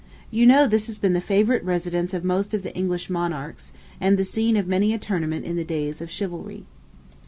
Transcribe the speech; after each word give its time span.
You 0.31 0.47
know 0.47 0.65
this 0.65 0.87
has 0.87 0.97
been 0.97 1.13
the 1.13 1.21
favorite 1.21 1.63
residence 1.63 2.11
of 2.15 2.23
most 2.23 2.55
of 2.55 2.63
the 2.63 2.75
English 2.75 3.07
monarchs, 3.07 3.71
and 3.99 4.17
the 4.17 4.23
scene 4.23 4.57
of 4.57 4.65
many 4.65 4.95
a 4.95 4.97
tournament 4.97 5.45
in 5.45 5.57
the 5.57 5.63
days 5.63 6.01
of 6.01 6.09
chivalry. 6.09 6.65